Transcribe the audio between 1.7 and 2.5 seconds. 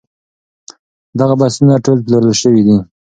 ټول پلورل